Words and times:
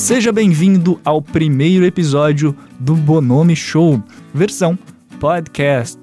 Seja 0.00 0.32
bem-vindo 0.32 0.98
ao 1.04 1.20
primeiro 1.20 1.84
episódio 1.84 2.56
do 2.78 2.94
Bonome 2.94 3.54
Show, 3.54 4.02
versão 4.32 4.76
podcast. 5.20 6.00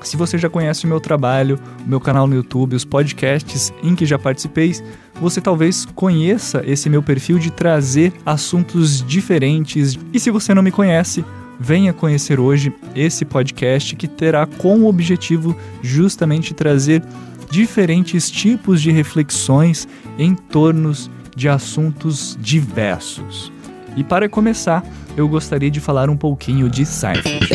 Se 0.00 0.16
você 0.16 0.38
já 0.38 0.48
conhece 0.48 0.86
o 0.86 0.88
meu 0.88 0.98
trabalho, 0.98 1.60
o 1.84 1.88
meu 1.88 2.00
canal 2.00 2.26
no 2.26 2.34
YouTube, 2.34 2.74
os 2.74 2.86
podcasts 2.86 3.70
em 3.82 3.94
que 3.94 4.06
já 4.06 4.18
participei, 4.18 4.72
você 5.20 5.38
talvez 5.38 5.84
conheça 5.84 6.62
esse 6.66 6.88
meu 6.88 7.02
perfil 7.02 7.38
de 7.38 7.50
trazer 7.50 8.14
assuntos 8.24 9.06
diferentes. 9.06 9.98
E 10.14 10.18
se 10.18 10.30
você 10.30 10.54
não 10.54 10.62
me 10.62 10.72
conhece, 10.72 11.22
venha 11.60 11.92
conhecer 11.92 12.40
hoje 12.40 12.72
esse 12.96 13.22
podcast 13.22 13.94
que 13.96 14.08
terá 14.08 14.46
como 14.46 14.88
objetivo 14.88 15.54
justamente 15.82 16.54
trazer 16.54 17.02
diferentes 17.50 18.30
tipos 18.30 18.80
de 18.80 18.90
reflexões 18.90 19.88
em 20.18 20.34
torno 20.34 20.92
de 21.34 21.48
assuntos 21.48 22.36
diversos. 22.40 23.52
E 23.96 24.04
para 24.04 24.28
começar, 24.28 24.84
eu 25.16 25.28
gostaria 25.28 25.70
de 25.70 25.80
falar 25.80 26.08
um 26.10 26.16
pouquinho 26.16 26.68
de 26.68 26.84
Seinfeld. 26.84 27.48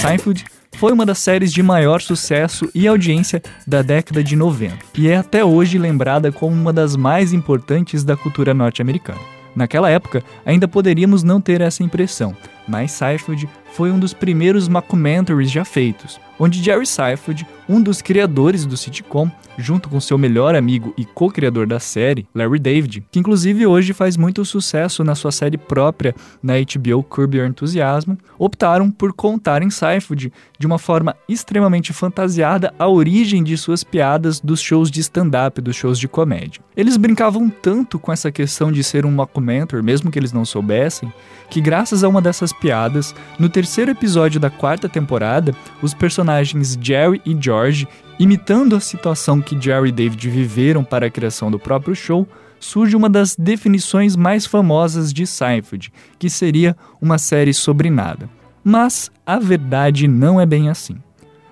Seinfeld 0.00 0.44
foi 0.76 0.92
uma 0.92 1.04
das 1.04 1.18
séries 1.18 1.52
de 1.52 1.62
maior 1.62 2.00
sucesso 2.00 2.70
e 2.74 2.88
audiência 2.88 3.42
da 3.66 3.82
década 3.82 4.24
de 4.24 4.34
90 4.34 4.78
e 4.96 5.08
é 5.08 5.16
até 5.16 5.44
hoje 5.44 5.76
lembrada 5.78 6.32
como 6.32 6.54
uma 6.54 6.72
das 6.72 6.96
mais 6.96 7.34
importantes 7.34 8.02
da 8.02 8.16
cultura 8.16 8.54
norte-americana. 8.54 9.20
Naquela 9.54 9.90
época, 9.90 10.22
ainda 10.46 10.66
poderíamos 10.66 11.22
não 11.22 11.40
ter 11.40 11.60
essa 11.60 11.82
impressão, 11.82 12.34
mas 12.66 12.92
Seinfeld 12.92 13.48
foi 13.72 13.90
um 13.90 13.98
dos 13.98 14.12
primeiros 14.12 14.68
mockumentaries 14.68 15.50
já 15.50 15.64
feitos, 15.64 16.20
onde 16.38 16.62
Jerry 16.62 16.86
Seinfeld, 16.86 17.46
um 17.68 17.80
dos 17.80 18.02
criadores 18.02 18.66
do 18.66 18.76
sitcom, 18.76 19.30
junto 19.56 19.88
com 19.88 20.00
seu 20.00 20.16
melhor 20.16 20.54
amigo 20.54 20.92
e 20.96 21.04
co-criador 21.04 21.66
da 21.66 21.78
série, 21.78 22.26
Larry 22.34 22.58
David, 22.58 23.04
que 23.12 23.18
inclusive 23.18 23.66
hoje 23.66 23.92
faz 23.92 24.16
muito 24.16 24.44
sucesso 24.44 25.04
na 25.04 25.14
sua 25.14 25.30
série 25.30 25.58
própria 25.58 26.14
na 26.42 26.54
HBO 26.54 27.02
Curb 27.02 27.36
Your 27.36 27.46
Enthusiasm, 27.46 28.14
optaram 28.38 28.90
por 28.90 29.12
contar 29.12 29.62
em 29.62 29.70
Seinfeld 29.70 30.32
de 30.58 30.66
uma 30.66 30.78
forma 30.78 31.14
extremamente 31.28 31.92
fantasiada 31.92 32.74
a 32.78 32.88
origem 32.88 33.44
de 33.44 33.56
suas 33.56 33.84
piadas 33.84 34.40
dos 34.40 34.60
shows 34.60 34.90
de 34.90 35.00
stand-up, 35.00 35.60
dos 35.60 35.76
shows 35.76 35.98
de 35.98 36.08
comédia. 36.08 36.62
Eles 36.76 36.96
brincavam 36.96 37.50
tanto 37.50 37.98
com 37.98 38.10
essa 38.10 38.32
questão 38.32 38.72
de 38.72 38.82
ser 38.82 39.04
um 39.04 39.12
mockumentary, 39.12 39.82
mesmo 39.82 40.10
que 40.10 40.18
eles 40.18 40.32
não 40.32 40.44
soubessem, 40.44 41.12
que 41.50 41.60
graças 41.60 42.02
a 42.02 42.08
uma 42.08 42.22
dessas 42.22 42.52
piadas, 42.52 43.14
no 43.38 43.48
terceiro 43.60 43.90
episódio 43.90 44.40
da 44.40 44.48
quarta 44.48 44.88
temporada, 44.88 45.54
os 45.82 45.92
personagens 45.92 46.78
Jerry 46.80 47.20
e 47.26 47.36
George, 47.38 47.86
imitando 48.18 48.74
a 48.74 48.80
situação 48.80 49.42
que 49.42 49.60
Jerry 49.60 49.90
e 49.90 49.92
David 49.92 50.30
viveram 50.30 50.82
para 50.82 51.04
a 51.04 51.10
criação 51.10 51.50
do 51.50 51.58
próprio 51.58 51.94
show, 51.94 52.26
surge 52.58 52.96
uma 52.96 53.10
das 53.10 53.36
definições 53.36 54.16
mais 54.16 54.46
famosas 54.46 55.12
de 55.12 55.26
Seinfeld, 55.26 55.92
que 56.18 56.30
seria 56.30 56.74
uma 57.02 57.18
série 57.18 57.52
sobre 57.52 57.90
nada. 57.90 58.30
Mas 58.64 59.10
a 59.26 59.38
verdade 59.38 60.08
não 60.08 60.40
é 60.40 60.46
bem 60.46 60.70
assim. 60.70 60.96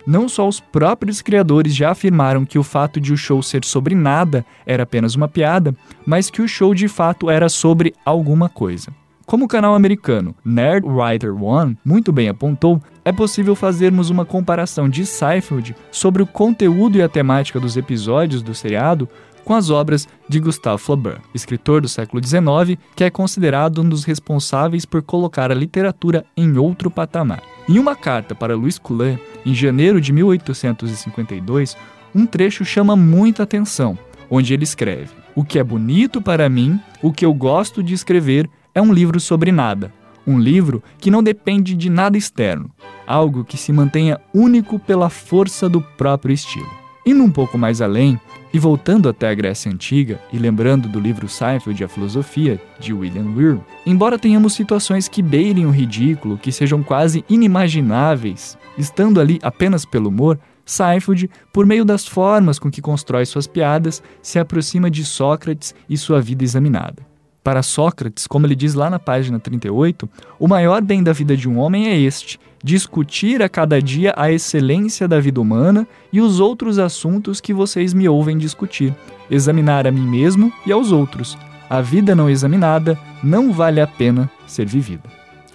Não 0.07 0.31
só 0.31 0.49
os 0.49 0.61
próprios 0.61 1.21
criadores 1.21 1.77
já 1.77 1.91
afirmaram 1.91 2.47
que 2.47 2.59
o 2.59 2.63
fato 2.63 2.99
de 2.99 3.13
o 3.13 3.19
show 3.19 3.43
ser 3.43 3.67
sobre 3.67 3.95
nada 3.95 4.47
era 4.65 4.85
apenas 4.85 5.15
uma 5.15 5.29
piada, 5.29 5.77
mas 6.07 6.31
que 6.31 6.41
o 6.41 6.49
show 6.49 6.75
de 6.75 6.89
fato 6.89 7.29
era 7.29 7.51
sobre 7.51 7.93
alguma 8.03 8.49
coisa. 8.49 8.91
Como 9.29 9.45
o 9.45 9.49
canal 9.49 9.75
americano 9.75 10.35
Nerd 10.43 10.87
Writer 10.87 11.37
One 11.37 11.77
muito 11.85 12.11
bem 12.11 12.31
apontou, 12.31 12.83
é 13.05 13.13
possível 13.13 13.55
fazermos 13.55 14.09
uma 14.09 14.25
comparação 14.25 14.89
de 14.89 15.05
Seinfeld 15.05 15.77
sobre 15.93 16.23
o 16.23 16.27
conteúdo 16.27 16.97
e 16.97 17.03
a 17.03 17.11
temática 17.11 17.61
dos 17.61 17.77
episódios 17.77 18.41
do 18.41 18.55
seriado 18.55 19.07
com 19.45 19.53
as 19.53 19.69
obras 19.69 20.09
de 20.27 20.41
Gustave 20.41 20.81
Flaubert, 20.81 21.21
escritor 21.35 21.83
do 21.83 21.89
século 21.91 22.25
XIX, 22.25 22.81
que 22.97 23.05
é 23.05 23.11
considerado 23.11 23.83
um 23.83 23.89
dos 23.91 24.03
responsáveis 24.03 24.87
por 24.87 25.03
colocar 25.03 25.53
a 25.53 25.55
literatura 25.55 26.25
em 26.35 26.57
outro 26.57 26.91
patamar. 26.91 27.43
Em 27.69 27.79
uma 27.79 27.95
carta 27.95 28.35
para 28.35 28.57
Louis 28.57 28.79
Coulet, 28.79 29.21
em 29.45 29.55
janeiro 29.55 30.01
de 30.01 30.11
1852, 30.11 31.77
um 32.15 32.25
trecho 32.25 32.65
chama 32.65 32.97
muita 32.97 33.43
atenção, 33.43 33.99
onde 34.31 34.55
ele 34.55 34.65
escreve: 34.65 35.11
O 35.35 35.45
que 35.45 35.59
é 35.59 35.63
bonito 35.63 36.23
para 36.23 36.49
mim, 36.49 36.81
o 37.03 37.13
que 37.13 37.27
eu 37.27 37.35
gosto 37.35 37.83
de 37.83 37.93
escrever, 37.93 38.49
é 38.79 38.83
um 38.83 38.93
livro 38.93 39.19
sobre 39.19 39.51
nada. 39.51 39.93
Um 40.25 40.39
livro 40.39 40.83
que 40.99 41.11
não 41.11 41.21
depende 41.21 41.75
de 41.75 41.91
nada 41.91 42.17
externo, 42.17 42.71
algo 43.07 43.45
que 43.45 43.57
se 43.57 43.73
mantenha 43.73 44.21
único 44.33 44.79
pela 44.79 45.11
força 45.11 45.69
do 45.69 45.81
próprio 45.81 46.33
estilo. 46.33 46.71
Indo 47.05 47.25
um 47.25 47.31
pouco 47.31 47.59
mais 47.59 47.81
além, 47.81 48.21
e 48.53 48.59
voltando 48.59 49.09
até 49.09 49.29
a 49.29 49.35
Grécia 49.35 49.71
Antiga, 49.73 50.21
e 50.33 50.39
lembrando 50.39 50.89
do 50.89 51.01
livro 51.01 51.29
Seinfeld 51.29 51.83
a 51.83 51.89
Filosofia, 51.89 52.61
de 52.79 52.93
William 52.93 53.35
Weir, 53.35 53.59
embora 53.85 54.19
tenhamos 54.19 54.53
situações 54.53 55.09
que 55.09 55.23
beirem 55.23 55.67
o 55.67 55.71
ridículo, 55.71 56.39
que 56.39 56.53
sejam 56.53 56.83
quase 56.83 57.25
inimagináveis, 57.29 58.57
estando 58.77 59.21
ali 59.21 59.41
apenas 59.43 59.85
pelo 59.85 60.09
humor, 60.09 60.39
Seinfeld, 60.65 61.29
por 61.53 61.67
meio 61.67 61.85
das 61.85 62.07
formas 62.07 62.59
com 62.59 62.71
que 62.71 62.83
constrói 62.83 63.27
suas 63.27 63.47
piadas, 63.47 64.03
se 64.23 64.39
aproxima 64.39 64.91
de 64.91 65.05
Sócrates 65.05 65.75
e 65.89 65.97
sua 65.97 66.21
vida 66.21 66.45
examinada. 66.45 67.08
Para 67.49 67.63
Sócrates, 67.63 68.27
como 68.27 68.45
ele 68.45 68.55
diz 68.55 68.75
lá 68.75 68.91
na 68.91 68.99
página 68.99 69.41
38, 69.41 70.07
o 70.39 70.47
maior 70.47 70.83
bem 70.83 71.03
da 71.03 71.15
vida 71.15 71.35
de 71.35 71.49
um 71.49 71.59
homem 71.59 71.89
é 71.89 71.99
este: 71.99 72.39
discutir 72.63 73.43
a 73.43 73.49
cada 73.49 73.81
dia 73.81 74.13
a 74.19 74.31
excelência 74.31 75.09
da 75.09 75.19
vida 75.19 75.41
humana 75.41 75.89
e 76.13 76.21
os 76.21 76.41
outros 76.41 76.79
assuntos 76.79 77.41
que 77.41 77.55
vocês 77.55 77.95
me 77.95 78.07
ouvem 78.07 78.37
discutir, 78.37 78.95
examinar 79.31 79.87
a 79.87 79.91
mim 79.91 80.07
mesmo 80.07 80.53
e 80.67 80.73
aos 80.73 80.93
outros. 80.93 81.39
A 81.71 81.81
vida 81.81 82.15
não 82.15 82.29
examinada 82.29 82.99
não 83.25 83.51
vale 83.51 83.81
a 83.81 83.87
pena 83.87 84.31
ser 84.47 84.67
vivida. 84.67 85.05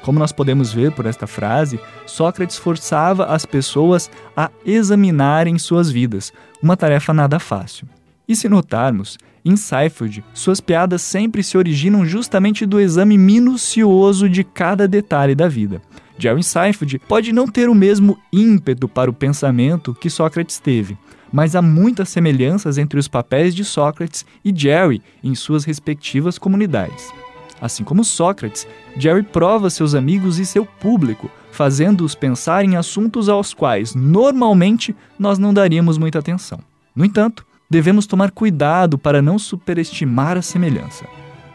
Como 0.01 0.17
nós 0.17 0.31
podemos 0.31 0.73
ver 0.73 0.93
por 0.93 1.05
esta 1.05 1.27
frase, 1.27 1.79
Sócrates 2.07 2.57
forçava 2.57 3.25
as 3.25 3.45
pessoas 3.45 4.09
a 4.35 4.49
examinarem 4.65 5.59
suas 5.59 5.91
vidas, 5.91 6.33
uma 6.59 6.75
tarefa 6.75 7.13
nada 7.13 7.37
fácil. 7.37 7.87
E 8.28 8.35
se 8.35 8.47
notarmos, 8.47 9.17
em 9.45 9.56
Seinfeld, 9.57 10.23
suas 10.34 10.61
piadas 10.61 11.01
sempre 11.01 11.44
se 11.44 11.57
originam 11.57 12.06
justamente 12.06 12.66
do 12.66 12.79
exame 12.79 13.17
minucioso 13.17 14.29
de 14.29 14.44
cada 14.44 14.88
detalhe 14.88 15.35
da 15.35 15.47
vida. 15.47 15.81
Jerry 16.17 16.44
Seinfeld 16.44 17.00
pode 17.00 17.34
não 17.34 17.47
ter 17.47 17.69
o 17.69 17.75
mesmo 17.75 18.17
ímpeto 18.31 18.88
para 18.88 19.09
o 19.09 19.13
pensamento 19.13 19.94
que 19.94 20.09
Sócrates 20.09 20.59
teve, 20.59 20.97
mas 21.31 21.56
há 21.56 21.61
muitas 21.61 22.09
semelhanças 22.09 22.78
entre 22.78 23.00
os 23.00 23.07
papéis 23.07 23.53
de 23.56 23.66
Sócrates 23.66 24.25
e 24.45 24.53
Jerry 24.55 25.01
em 25.23 25.34
suas 25.35 25.66
respectivas 25.66 26.38
comunidades. 26.38 27.11
Assim 27.59 27.84
como 27.84 28.03
Sócrates, 28.03 28.67
Jerry 28.97 29.23
prova 29.23 29.69
seus 29.69 29.95
amigos 29.95 30.38
e 30.38 30.45
seu 30.45 30.66
público, 30.66 31.29
fazendo-os 31.51 32.13
pensar 32.13 32.63
em 32.63 32.75
assuntos 32.75 33.28
aos 33.28 33.53
quais 33.53 33.95
normalmente 33.95 34.95
nós 35.17 35.40
não 35.40 35.53
daríamos 35.53 35.97
muita 35.97 36.19
atenção. 36.19 36.59
No 36.95 37.03
entanto, 37.03 37.45
devemos 37.69 38.06
tomar 38.06 38.31
cuidado 38.31 38.97
para 38.97 39.22
não 39.22 39.40
superestimar 39.40 40.38
a 40.38 40.41
semelhança. 40.41 41.06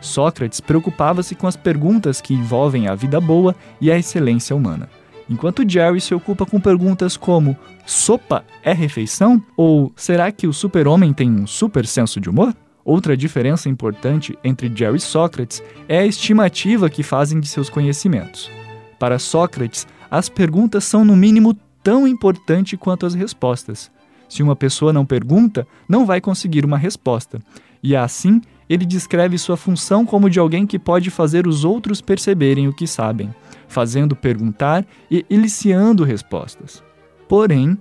Sócrates 0.00 0.60
preocupava-se 0.60 1.34
com 1.34 1.46
as 1.46 1.56
perguntas 1.56 2.20
que 2.20 2.34
envolvem 2.34 2.86
a 2.86 2.94
vida 2.94 3.20
boa 3.20 3.54
e 3.80 3.90
a 3.90 3.98
excelência 3.98 4.54
humana, 4.54 4.88
enquanto 5.28 5.68
Jerry 5.68 6.00
se 6.00 6.14
ocupa 6.14 6.46
com 6.46 6.60
perguntas 6.60 7.16
como: 7.16 7.56
sopa 7.84 8.44
é 8.62 8.72
refeição? 8.72 9.42
Ou 9.56 9.92
será 9.96 10.30
que 10.30 10.46
o 10.46 10.52
super-homem 10.52 11.12
tem 11.12 11.30
um 11.30 11.46
super 11.46 11.86
senso 11.86 12.20
de 12.20 12.30
humor? 12.30 12.54
Outra 12.84 13.16
diferença 13.16 13.68
importante 13.68 14.38
entre 14.42 14.72
Jerry 14.74 14.96
e 14.96 15.00
Sócrates 15.00 15.62
é 15.88 15.98
a 15.98 16.06
estimativa 16.06 16.88
que 16.88 17.02
fazem 17.02 17.38
de 17.38 17.46
seus 17.46 17.68
conhecimentos. 17.68 18.50
Para 18.98 19.18
Sócrates, 19.18 19.86
as 20.10 20.28
perguntas 20.28 20.84
são 20.84 21.04
no 21.04 21.14
mínimo 21.14 21.54
tão 21.82 22.08
importantes 22.08 22.78
quanto 22.78 23.04
as 23.04 23.14
respostas. 23.14 23.90
Se 24.28 24.42
uma 24.42 24.54
pessoa 24.54 24.92
não 24.92 25.06
pergunta, 25.06 25.66
não 25.88 26.04
vai 26.04 26.20
conseguir 26.20 26.64
uma 26.64 26.76
resposta. 26.76 27.40
E 27.82 27.96
assim, 27.96 28.40
ele 28.68 28.84
descreve 28.84 29.38
sua 29.38 29.56
função 29.56 30.04
como 30.04 30.28
de 30.28 30.38
alguém 30.38 30.66
que 30.66 30.78
pode 30.78 31.10
fazer 31.10 31.46
os 31.46 31.64
outros 31.64 32.00
perceberem 32.00 32.68
o 32.68 32.72
que 32.72 32.86
sabem, 32.86 33.34
fazendo 33.66 34.14
perguntar 34.14 34.84
e 35.10 35.24
eliciando 35.30 36.04
respostas. 36.04 36.82
Porém, 37.28 37.78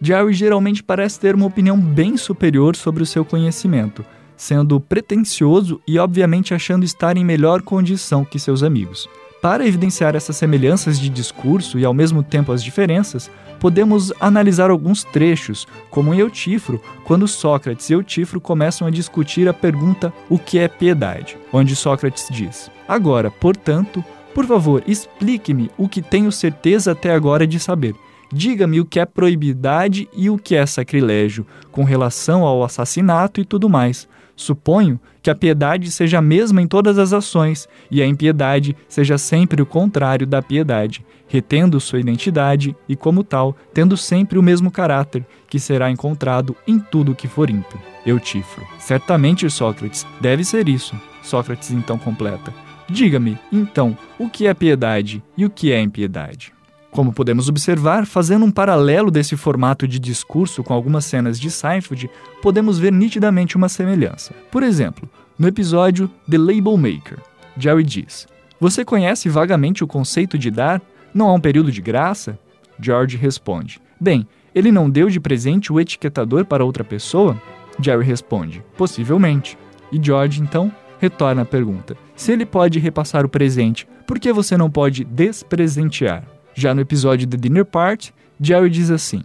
Jerry 0.00 0.34
geralmente 0.34 0.82
parece 0.82 1.18
ter 1.18 1.34
uma 1.34 1.46
opinião 1.46 1.80
bem 1.80 2.16
superior 2.16 2.76
sobre 2.76 3.02
o 3.02 3.06
seu 3.06 3.24
conhecimento, 3.24 4.04
sendo 4.36 4.78
pretensioso 4.78 5.80
e 5.88 5.98
obviamente 5.98 6.52
achando 6.52 6.84
estar 6.84 7.16
em 7.16 7.24
melhor 7.24 7.62
condição 7.62 8.24
que 8.24 8.38
seus 8.38 8.62
amigos. 8.62 9.08
Para 9.46 9.64
evidenciar 9.64 10.16
essas 10.16 10.36
semelhanças 10.36 10.98
de 10.98 11.08
discurso 11.08 11.78
e 11.78 11.84
ao 11.84 11.94
mesmo 11.94 12.20
tempo 12.20 12.50
as 12.50 12.64
diferenças, 12.64 13.30
podemos 13.60 14.12
analisar 14.18 14.70
alguns 14.70 15.04
trechos, 15.04 15.68
como 15.88 16.12
em 16.12 16.18
Eutífro, 16.18 16.82
quando 17.04 17.28
Sócrates 17.28 17.88
e 17.88 17.92
Eutífro 17.92 18.40
começam 18.40 18.88
a 18.88 18.90
discutir 18.90 19.48
a 19.48 19.54
pergunta 19.54 20.12
o 20.28 20.36
que 20.36 20.58
é 20.58 20.66
piedade, 20.66 21.38
onde 21.52 21.76
Sócrates 21.76 22.26
diz: 22.28 22.68
Agora, 22.88 23.30
portanto, 23.30 24.04
por 24.34 24.44
favor, 24.46 24.82
explique-me 24.84 25.70
o 25.78 25.88
que 25.88 26.02
tenho 26.02 26.32
certeza 26.32 26.90
até 26.90 27.14
agora 27.14 27.46
de 27.46 27.60
saber. 27.60 27.94
Diga-me 28.32 28.80
o 28.80 28.84
que 28.84 28.98
é 28.98 29.06
proibidade 29.06 30.08
e 30.12 30.28
o 30.28 30.36
que 30.36 30.56
é 30.56 30.66
sacrilégio, 30.66 31.46
com 31.70 31.84
relação 31.84 32.44
ao 32.44 32.64
assassinato 32.64 33.40
e 33.40 33.44
tudo 33.44 33.68
mais. 33.68 34.08
Suponho 34.36 35.00
que 35.22 35.30
a 35.30 35.34
piedade 35.34 35.90
seja 35.90 36.18
a 36.18 36.22
mesma 36.22 36.60
em 36.60 36.66
todas 36.66 36.98
as 36.98 37.12
ações 37.14 37.66
e 37.90 38.02
a 38.02 38.06
impiedade 38.06 38.76
seja 38.86 39.16
sempre 39.16 39.62
o 39.62 39.66
contrário 39.66 40.26
da 40.26 40.42
piedade, 40.42 41.04
retendo 41.26 41.80
sua 41.80 41.98
identidade 41.98 42.76
e, 42.86 42.94
como 42.94 43.24
tal, 43.24 43.56
tendo 43.72 43.96
sempre 43.96 44.38
o 44.38 44.42
mesmo 44.42 44.70
caráter, 44.70 45.24
que 45.48 45.58
será 45.58 45.90
encontrado 45.90 46.54
em 46.66 46.78
tudo 46.78 47.14
que 47.14 47.26
for 47.26 47.48
ímpio. 47.48 47.80
Eutífro. 48.04 48.64
Certamente, 48.78 49.48
Sócrates, 49.50 50.06
deve 50.20 50.44
ser 50.44 50.68
isso. 50.68 50.94
Sócrates 51.22 51.70
então 51.70 51.98
completa. 51.98 52.52
Diga-me, 52.88 53.36
então, 53.50 53.98
o 54.18 54.28
que 54.28 54.46
é 54.46 54.54
piedade 54.54 55.22
e 55.36 55.44
o 55.44 55.50
que 55.50 55.72
é 55.72 55.80
impiedade? 55.80 56.55
Como 56.96 57.12
podemos 57.12 57.46
observar, 57.46 58.06
fazendo 58.06 58.46
um 58.46 58.50
paralelo 58.50 59.10
desse 59.10 59.36
formato 59.36 59.86
de 59.86 59.98
discurso 59.98 60.64
com 60.64 60.72
algumas 60.72 61.04
cenas 61.04 61.38
de 61.38 61.50
Seinfeld, 61.50 62.08
podemos 62.40 62.78
ver 62.78 62.90
nitidamente 62.90 63.54
uma 63.54 63.68
semelhança. 63.68 64.32
Por 64.50 64.62
exemplo, 64.62 65.06
no 65.38 65.46
episódio 65.46 66.10
The 66.26 66.38
Label 66.38 66.74
Maker, 66.78 67.18
Jerry 67.58 67.84
diz: 67.84 68.26
Você 68.58 68.82
conhece 68.82 69.28
vagamente 69.28 69.84
o 69.84 69.86
conceito 69.86 70.38
de 70.38 70.50
dar? 70.50 70.80
Não 71.12 71.28
há 71.28 71.34
um 71.34 71.38
período 71.38 71.70
de 71.70 71.82
graça? 71.82 72.38
George 72.80 73.18
responde: 73.18 73.78
Bem, 74.00 74.26
ele 74.54 74.72
não 74.72 74.88
deu 74.88 75.10
de 75.10 75.20
presente 75.20 75.70
o 75.70 75.78
etiquetador 75.78 76.46
para 76.46 76.64
outra 76.64 76.82
pessoa? 76.82 77.38
Jerry 77.78 78.06
responde: 78.06 78.64
Possivelmente. 78.74 79.58
E 79.92 80.02
George 80.02 80.40
então 80.40 80.72
retorna 80.98 81.42
a 81.42 81.44
pergunta: 81.44 81.94
Se 82.16 82.32
ele 82.32 82.46
pode 82.46 82.78
repassar 82.78 83.26
o 83.26 83.28
presente, 83.28 83.86
por 84.06 84.18
que 84.18 84.32
você 84.32 84.56
não 84.56 84.70
pode 84.70 85.04
despresentear? 85.04 86.35
Já 86.58 86.74
no 86.74 86.80
episódio 86.80 87.28
The 87.28 87.36
Dinner 87.36 87.66
Party, 87.66 88.14
Jerry 88.40 88.70
diz 88.70 88.90
assim: 88.90 89.22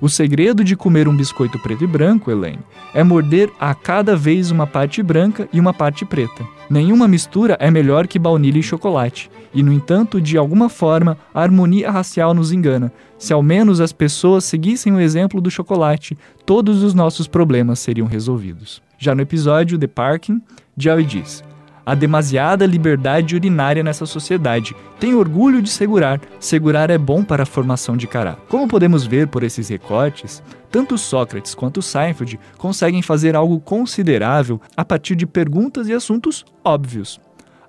O 0.00 0.08
segredo 0.08 0.64
de 0.64 0.74
comer 0.74 1.06
um 1.06 1.16
biscoito 1.16 1.56
preto 1.60 1.84
e 1.84 1.86
branco, 1.86 2.28
Elaine, 2.28 2.58
é 2.92 3.04
morder 3.04 3.50
a 3.60 3.72
cada 3.72 4.16
vez 4.16 4.50
uma 4.50 4.66
parte 4.66 5.00
branca 5.00 5.48
e 5.52 5.60
uma 5.60 5.72
parte 5.72 6.04
preta. 6.04 6.44
Nenhuma 6.68 7.06
mistura 7.06 7.56
é 7.60 7.70
melhor 7.70 8.08
que 8.08 8.18
baunilha 8.18 8.58
e 8.58 8.64
chocolate. 8.64 9.30
E, 9.54 9.62
no 9.62 9.72
entanto, 9.72 10.20
de 10.20 10.36
alguma 10.36 10.68
forma, 10.68 11.16
a 11.32 11.40
harmonia 11.40 11.88
racial 11.88 12.34
nos 12.34 12.50
engana. 12.50 12.92
Se 13.16 13.32
ao 13.32 13.44
menos 13.44 13.80
as 13.80 13.92
pessoas 13.92 14.42
seguissem 14.42 14.92
o 14.92 14.98
exemplo 14.98 15.40
do 15.40 15.52
chocolate, 15.52 16.18
todos 16.44 16.82
os 16.82 16.94
nossos 16.94 17.28
problemas 17.28 17.78
seriam 17.78 18.08
resolvidos. 18.08 18.82
Já 18.98 19.14
no 19.14 19.22
episódio 19.22 19.78
The 19.78 19.86
Parking, 19.86 20.42
Jerry 20.76 21.04
diz: 21.04 21.44
Há 21.84 21.96
demasiada 21.96 22.64
liberdade 22.64 23.34
urinária 23.34 23.82
nessa 23.82 24.06
sociedade. 24.06 24.74
Tenho 25.00 25.18
orgulho 25.18 25.60
de 25.60 25.68
segurar. 25.68 26.20
Segurar 26.38 26.90
é 26.90 26.98
bom 26.98 27.24
para 27.24 27.42
a 27.42 27.46
formação 27.46 27.96
de 27.96 28.06
caráter. 28.06 28.42
Como 28.48 28.68
podemos 28.68 29.04
ver 29.04 29.26
por 29.26 29.42
esses 29.42 29.68
recortes, 29.68 30.42
tanto 30.70 30.96
Sócrates 30.96 31.54
quanto 31.54 31.82
Seinfeld 31.82 32.38
conseguem 32.56 33.02
fazer 33.02 33.34
algo 33.34 33.58
considerável 33.58 34.60
a 34.76 34.84
partir 34.84 35.16
de 35.16 35.26
perguntas 35.26 35.88
e 35.88 35.92
assuntos 35.92 36.44
óbvios. 36.64 37.20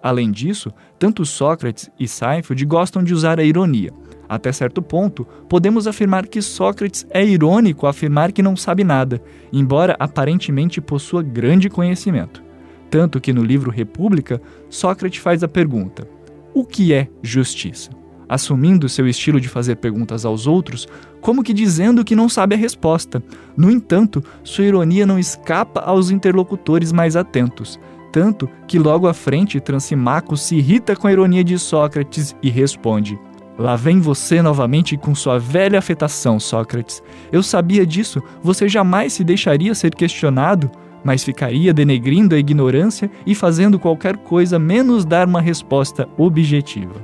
Além 0.01 0.31
disso, 0.31 0.71
tanto 0.99 1.25
Sócrates 1.25 1.89
e 1.99 2.07
Seinfeld 2.07 2.63
gostam 2.65 3.03
de 3.03 3.13
usar 3.13 3.39
a 3.39 3.43
ironia. 3.43 3.91
Até 4.29 4.51
certo 4.51 4.81
ponto, 4.81 5.25
podemos 5.49 5.87
afirmar 5.87 6.27
que 6.27 6.41
Sócrates 6.41 7.05
é 7.09 7.25
irônico 7.25 7.87
afirmar 7.87 8.31
que 8.31 8.43
não 8.43 8.55
sabe 8.55 8.83
nada, 8.83 9.21
embora 9.51 9.95
aparentemente 9.99 10.79
possua 10.79 11.23
grande 11.23 11.69
conhecimento. 11.69 12.43
Tanto 12.93 13.19
que 13.19 13.33
no 13.33 13.43
livro 13.43 13.71
República, 13.71 14.39
Sócrates 14.69 15.19
faz 15.19 15.43
a 15.43 15.47
pergunta: 15.47 16.07
o 16.53 16.63
que 16.63 16.93
é 16.93 17.07
justiça? 17.23 17.89
Assumindo 18.29 18.87
seu 18.87 19.07
estilo 19.07 19.41
de 19.41 19.49
fazer 19.49 19.77
perguntas 19.77 20.25
aos 20.25 20.45
outros, 20.45 20.87
como 21.19 21.41
que 21.41 21.55
dizendo 21.55 22.05
que 22.05 22.15
não 22.15 22.29
sabe 22.29 22.53
a 22.53 22.57
resposta. 22.57 23.23
No 23.57 23.71
entanto, 23.71 24.23
sua 24.43 24.65
ironia 24.65 25.07
não 25.07 25.17
escapa 25.17 25.79
aos 25.79 26.11
interlocutores 26.11 26.91
mais 26.91 27.15
atentos, 27.15 27.79
tanto 28.11 28.47
que 28.67 28.77
logo 28.77 29.07
à 29.07 29.13
frente 29.13 29.59
Transimaco 29.59 30.37
se 30.37 30.57
irrita 30.57 30.95
com 30.95 31.07
a 31.07 31.11
ironia 31.11 31.43
de 31.43 31.57
Sócrates 31.57 32.35
e 32.43 32.49
responde: 32.51 33.17
Lá 33.57 33.75
vem 33.75 33.99
você 34.01 34.39
novamente 34.39 34.97
com 34.97 35.15
sua 35.15 35.39
velha 35.39 35.79
afetação, 35.79 36.39
Sócrates. 36.39 37.01
Eu 37.31 37.41
sabia 37.41 37.87
disso, 37.87 38.21
você 38.43 38.69
jamais 38.69 39.13
se 39.13 39.23
deixaria 39.23 39.73
ser 39.73 39.95
questionado 39.95 40.69
mas 41.03 41.23
ficaria 41.23 41.73
denegrindo 41.73 42.35
a 42.35 42.37
ignorância 42.37 43.09
e 43.25 43.35
fazendo 43.35 43.79
qualquer 43.79 44.17
coisa 44.17 44.57
menos 44.57 45.05
dar 45.05 45.27
uma 45.27 45.41
resposta 45.41 46.07
objetiva. 46.17 46.95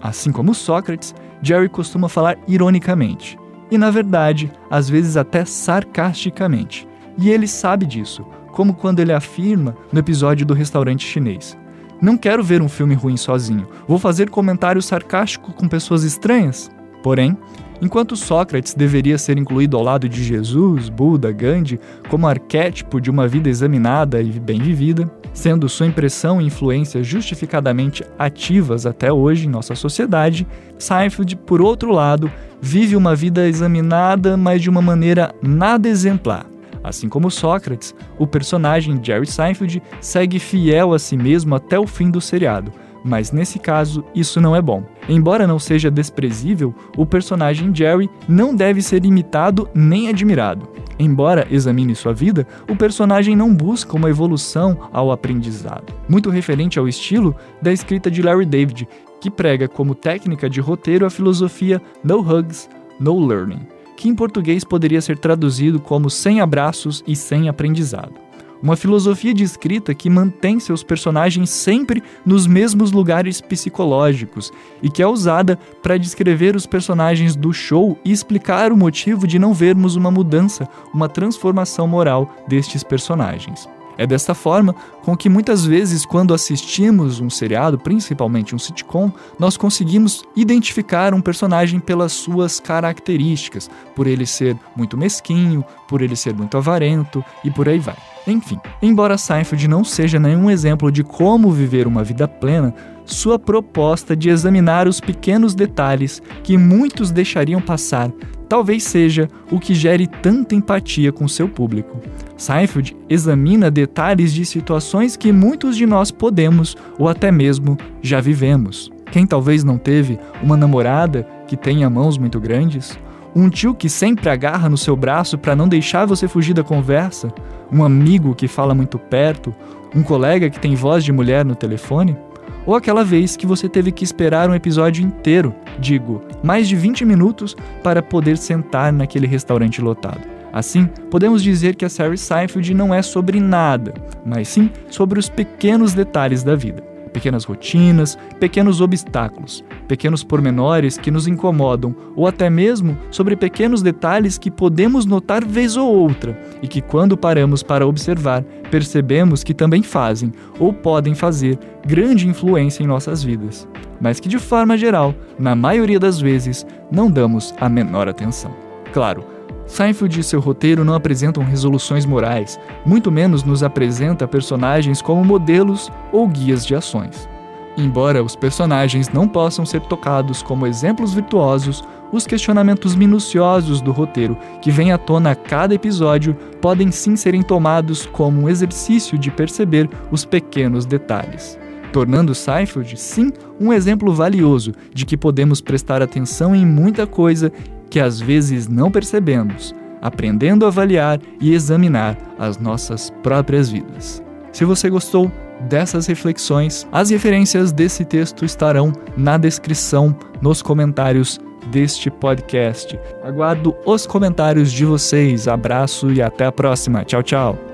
Assim 0.00 0.32
como 0.32 0.54
Sócrates, 0.54 1.14
Jerry 1.42 1.68
costuma 1.68 2.08
falar 2.08 2.38
ironicamente, 2.48 3.38
e 3.70 3.78
na 3.78 3.90
verdade, 3.90 4.52
às 4.70 4.88
vezes 4.88 5.16
até 5.16 5.44
sarcasticamente. 5.44 6.86
E 7.18 7.30
ele 7.30 7.46
sabe 7.46 7.86
disso, 7.86 8.24
como 8.52 8.74
quando 8.74 9.00
ele 9.00 9.12
afirma 9.12 9.76
no 9.92 9.98
episódio 9.98 10.46
do 10.46 10.54
restaurante 10.54 11.06
chinês. 11.06 11.56
Não 12.00 12.16
quero 12.16 12.42
ver 12.42 12.60
um 12.60 12.68
filme 12.68 12.94
ruim 12.94 13.16
sozinho. 13.16 13.66
Vou 13.88 13.98
fazer 13.98 14.30
comentários 14.30 14.86
sarcásticos 14.86 15.54
com 15.54 15.68
pessoas 15.68 16.02
estranhas. 16.02 16.70
Porém, 17.02 17.36
Enquanto 17.84 18.16
Sócrates 18.16 18.72
deveria 18.72 19.18
ser 19.18 19.36
incluído 19.36 19.76
ao 19.76 19.82
lado 19.82 20.08
de 20.08 20.24
Jesus, 20.24 20.88
Buda, 20.88 21.30
Gandhi, 21.30 21.78
como 22.08 22.26
arquétipo 22.26 22.98
de 22.98 23.10
uma 23.10 23.28
vida 23.28 23.50
examinada 23.50 24.22
e 24.22 24.40
bem 24.40 24.58
vivida, 24.58 25.06
sendo 25.34 25.68
sua 25.68 25.86
impressão 25.86 26.40
e 26.40 26.46
influência 26.46 27.04
justificadamente 27.04 28.02
ativas 28.18 28.86
até 28.86 29.12
hoje 29.12 29.46
em 29.46 29.50
nossa 29.50 29.74
sociedade, 29.74 30.46
Seinfeld, 30.78 31.36
por 31.36 31.60
outro 31.60 31.92
lado, 31.92 32.32
vive 32.58 32.96
uma 32.96 33.14
vida 33.14 33.46
examinada, 33.46 34.34
mas 34.34 34.62
de 34.62 34.70
uma 34.70 34.80
maneira 34.80 35.34
nada 35.42 35.86
exemplar. 35.86 36.46
Assim 36.82 37.06
como 37.06 37.30
Sócrates, 37.30 37.94
o 38.18 38.26
personagem 38.26 38.98
Jerry 39.04 39.26
Seinfeld 39.26 39.82
segue 40.00 40.38
fiel 40.38 40.94
a 40.94 40.98
si 40.98 41.18
mesmo 41.18 41.54
até 41.54 41.78
o 41.78 41.86
fim 41.86 42.10
do 42.10 42.18
seriado, 42.18 42.72
mas 43.04 43.30
nesse 43.30 43.58
caso 43.58 44.02
isso 44.14 44.40
não 44.40 44.56
é 44.56 44.62
bom. 44.62 44.82
Embora 45.08 45.46
não 45.46 45.58
seja 45.58 45.90
desprezível, 45.90 46.74
o 46.96 47.04
personagem 47.04 47.74
Jerry 47.74 48.08
não 48.26 48.54
deve 48.54 48.80
ser 48.80 49.04
imitado 49.04 49.68
nem 49.74 50.08
admirado. 50.08 50.66
Embora 50.98 51.46
examine 51.50 51.94
sua 51.94 52.14
vida, 52.14 52.46
o 52.68 52.74
personagem 52.74 53.36
não 53.36 53.54
busca 53.54 53.96
uma 53.96 54.08
evolução 54.08 54.88
ao 54.92 55.12
aprendizado. 55.12 55.92
Muito 56.08 56.30
referente 56.30 56.78
ao 56.78 56.88
estilo 56.88 57.34
da 57.60 57.72
escrita 57.72 58.10
de 58.10 58.22
Larry 58.22 58.46
David, 58.46 58.88
que 59.20 59.30
prega 59.30 59.68
como 59.68 59.94
técnica 59.94 60.48
de 60.48 60.60
roteiro 60.60 61.04
a 61.04 61.10
filosofia 61.10 61.82
No 62.02 62.20
Hugs, 62.20 62.70
No 62.98 63.26
Learning, 63.26 63.66
que 63.96 64.08
em 64.08 64.14
português 64.14 64.64
poderia 64.64 65.00
ser 65.00 65.18
traduzido 65.18 65.80
como 65.80 66.08
sem 66.08 66.40
abraços 66.40 67.02
e 67.06 67.16
sem 67.16 67.48
aprendizado. 67.48 68.23
Uma 68.64 68.76
filosofia 68.76 69.34
de 69.34 69.44
escrita 69.44 69.94
que 69.94 70.08
mantém 70.08 70.58
seus 70.58 70.82
personagens 70.82 71.50
sempre 71.50 72.02
nos 72.24 72.46
mesmos 72.46 72.92
lugares 72.92 73.38
psicológicos 73.38 74.50
e 74.82 74.88
que 74.88 75.02
é 75.02 75.06
usada 75.06 75.58
para 75.82 75.98
descrever 75.98 76.56
os 76.56 76.64
personagens 76.64 77.36
do 77.36 77.52
show 77.52 77.98
e 78.02 78.10
explicar 78.10 78.72
o 78.72 78.76
motivo 78.76 79.26
de 79.26 79.38
não 79.38 79.52
vermos 79.52 79.96
uma 79.96 80.10
mudança, 80.10 80.66
uma 80.94 81.10
transformação 81.10 81.86
moral 81.86 82.34
destes 82.48 82.82
personagens. 82.82 83.68
É 83.96 84.06
desta 84.06 84.34
forma 84.34 84.74
com 85.02 85.16
que 85.16 85.28
muitas 85.28 85.64
vezes, 85.64 86.04
quando 86.04 86.34
assistimos 86.34 87.20
um 87.20 87.30
seriado, 87.30 87.78
principalmente 87.78 88.54
um 88.54 88.58
sitcom, 88.58 89.12
nós 89.38 89.56
conseguimos 89.56 90.24
identificar 90.36 91.14
um 91.14 91.20
personagem 91.20 91.78
pelas 91.78 92.12
suas 92.12 92.58
características, 92.58 93.70
por 93.94 94.06
ele 94.06 94.26
ser 94.26 94.56
muito 94.76 94.96
mesquinho, 94.96 95.64
por 95.88 96.02
ele 96.02 96.16
ser 96.16 96.34
muito 96.34 96.56
avarento 96.56 97.24
e 97.44 97.50
por 97.50 97.68
aí 97.68 97.78
vai. 97.78 97.96
Enfim, 98.26 98.58
embora 98.80 99.18
Seinfeld 99.18 99.68
não 99.68 99.84
seja 99.84 100.18
nenhum 100.18 100.50
exemplo 100.50 100.90
de 100.90 101.04
como 101.04 101.52
viver 101.52 101.86
uma 101.86 102.02
vida 102.02 102.26
plena, 102.26 102.74
sua 103.04 103.38
proposta 103.38 104.16
de 104.16 104.30
examinar 104.30 104.88
os 104.88 104.98
pequenos 104.98 105.54
detalhes 105.54 106.22
que 106.42 106.56
muitos 106.56 107.10
deixariam 107.10 107.60
passar 107.60 108.10
talvez 108.48 108.82
seja 108.82 109.28
o 109.50 109.58
que 109.58 109.74
gere 109.74 110.06
tanta 110.06 110.54
empatia 110.54 111.12
com 111.12 111.26
seu 111.26 111.48
público. 111.48 111.98
Seinfeld 112.36 112.96
examina 113.08 113.70
detalhes 113.70 114.32
de 114.32 114.44
situações 114.44 115.16
que 115.16 115.32
muitos 115.32 115.76
de 115.76 115.86
nós 115.86 116.10
podemos 116.10 116.76
ou 116.98 117.08
até 117.08 117.30
mesmo 117.30 117.76
já 118.02 118.20
vivemos. 118.20 118.90
Quem 119.10 119.26
talvez 119.26 119.62
não 119.62 119.78
teve 119.78 120.18
uma 120.42 120.56
namorada 120.56 121.26
que 121.46 121.56
tenha 121.56 121.88
mãos 121.88 122.18
muito 122.18 122.40
grandes? 122.40 122.98
Um 123.34 123.48
tio 123.48 123.74
que 123.74 123.88
sempre 123.88 124.28
agarra 124.28 124.68
no 124.68 124.76
seu 124.76 124.96
braço 124.96 125.38
para 125.38 125.56
não 125.56 125.68
deixar 125.68 126.06
você 126.06 126.26
fugir 126.28 126.54
da 126.54 126.62
conversa? 126.62 127.32
Um 127.72 127.84
amigo 127.84 128.34
que 128.34 128.48
fala 128.48 128.74
muito 128.74 128.98
perto? 128.98 129.54
Um 129.94 130.02
colega 130.02 130.50
que 130.50 130.58
tem 130.58 130.74
voz 130.74 131.04
de 131.04 131.12
mulher 131.12 131.44
no 131.44 131.54
telefone? 131.54 132.16
Ou 132.66 132.74
aquela 132.74 133.04
vez 133.04 133.36
que 133.36 133.46
você 133.46 133.68
teve 133.68 133.92
que 133.92 134.04
esperar 134.04 134.48
um 134.48 134.54
episódio 134.54 135.04
inteiro, 135.04 135.54
digo, 135.78 136.22
mais 136.42 136.68
de 136.68 136.76
20 136.76 137.04
minutos, 137.04 137.56
para 137.82 138.02
poder 138.02 138.36
sentar 138.36 138.92
naquele 138.92 139.26
restaurante 139.26 139.80
lotado. 139.80 140.20
Assim, 140.52 140.86
podemos 141.10 141.42
dizer 141.42 141.74
que 141.74 141.84
a 141.84 141.88
série 141.88 142.16
Seinfeld 142.16 142.72
não 142.74 142.94
é 142.94 143.02
sobre 143.02 143.40
nada, 143.40 143.92
mas 144.24 144.46
sim 144.48 144.70
sobre 144.88 145.18
os 145.18 145.28
pequenos 145.28 145.92
detalhes 145.92 146.44
da 146.44 146.54
vida. 146.54 146.93
Pequenas 147.14 147.44
rotinas, 147.44 148.18
pequenos 148.38 148.82
obstáculos, 148.82 149.64
pequenos 149.88 150.22
pormenores 150.22 150.98
que 150.98 151.10
nos 151.10 151.26
incomodam 151.26 151.94
ou 152.14 152.26
até 152.26 152.50
mesmo 152.50 152.98
sobre 153.10 153.36
pequenos 153.36 153.80
detalhes 153.80 154.36
que 154.36 154.50
podemos 154.50 155.06
notar 155.06 155.44
vez 155.44 155.76
ou 155.76 155.88
outra 155.88 156.38
e 156.60 156.68
que, 156.68 156.82
quando 156.82 157.16
paramos 157.16 157.62
para 157.62 157.86
observar, 157.86 158.42
percebemos 158.70 159.44
que 159.44 159.54
também 159.54 159.82
fazem 159.82 160.32
ou 160.58 160.72
podem 160.72 161.14
fazer 161.14 161.58
grande 161.86 162.28
influência 162.28 162.82
em 162.82 162.86
nossas 162.86 163.22
vidas, 163.22 163.68
mas 164.00 164.18
que, 164.18 164.28
de 164.28 164.38
forma 164.38 164.76
geral, 164.76 165.14
na 165.38 165.54
maioria 165.54 166.00
das 166.00 166.20
vezes, 166.20 166.66
não 166.90 167.10
damos 167.10 167.54
a 167.60 167.68
menor 167.68 168.08
atenção. 168.08 168.52
Claro, 168.92 169.24
Seinfeld 169.66 170.20
e 170.20 170.22
seu 170.22 170.40
roteiro 170.40 170.84
não 170.84 170.94
apresentam 170.94 171.42
resoluções 171.42 172.04
morais, 172.04 172.58
muito 172.84 173.10
menos 173.10 173.42
nos 173.42 173.62
apresenta 173.62 174.28
personagens 174.28 175.00
como 175.00 175.24
modelos 175.24 175.90
ou 176.12 176.28
guias 176.28 176.66
de 176.66 176.74
ações. 176.74 177.28
Embora 177.76 178.22
os 178.22 178.36
personagens 178.36 179.08
não 179.08 179.26
possam 179.26 179.66
ser 179.66 179.80
tocados 179.82 180.42
como 180.42 180.66
exemplos 180.66 181.12
virtuosos, 181.12 181.82
os 182.12 182.26
questionamentos 182.26 182.94
minuciosos 182.94 183.80
do 183.80 183.90
roteiro 183.90 184.38
que 184.62 184.70
vem 184.70 184.92
à 184.92 184.98
tona 184.98 185.32
a 185.32 185.34
cada 185.34 185.74
episódio 185.74 186.34
podem 186.60 186.92
sim 186.92 187.16
serem 187.16 187.42
tomados 187.42 188.06
como 188.06 188.42
um 188.42 188.48
exercício 188.48 189.18
de 189.18 189.30
perceber 189.30 189.90
os 190.12 190.24
pequenos 190.24 190.86
detalhes, 190.86 191.58
tornando 191.92 192.34
Seinfeld, 192.34 192.96
sim, 192.96 193.32
um 193.60 193.72
exemplo 193.72 194.14
valioso 194.14 194.72
de 194.92 195.04
que 195.04 195.16
podemos 195.16 195.60
prestar 195.60 196.00
atenção 196.00 196.54
em 196.54 196.64
muita 196.64 197.04
coisa 197.04 197.52
que 197.90 198.00
às 198.00 198.20
vezes 198.20 198.68
não 198.68 198.90
percebemos, 198.90 199.74
aprendendo 200.00 200.64
a 200.64 200.68
avaliar 200.68 201.20
e 201.40 201.54
examinar 201.54 202.16
as 202.38 202.58
nossas 202.58 203.10
próprias 203.22 203.70
vidas. 203.70 204.22
Se 204.52 204.64
você 204.64 204.88
gostou 204.88 205.30
dessas 205.68 206.06
reflexões, 206.06 206.86
as 206.92 207.10
referências 207.10 207.72
desse 207.72 208.04
texto 208.04 208.44
estarão 208.44 208.92
na 209.16 209.36
descrição, 209.36 210.14
nos 210.40 210.62
comentários 210.62 211.40
deste 211.70 212.10
podcast. 212.10 212.98
Aguardo 213.22 213.74
os 213.86 214.06
comentários 214.06 214.70
de 214.70 214.84
vocês. 214.84 215.48
Abraço 215.48 216.12
e 216.12 216.20
até 216.20 216.46
a 216.46 216.52
próxima. 216.52 217.04
Tchau, 217.04 217.22
tchau. 217.22 217.73